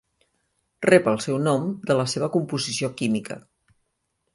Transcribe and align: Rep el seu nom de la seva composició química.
Rep 0.89 1.11
el 1.11 1.21
seu 1.27 1.37
nom 1.49 1.69
de 1.91 1.99
la 2.03 2.09
seva 2.15 2.33
composició 2.39 2.95
química. 3.03 3.41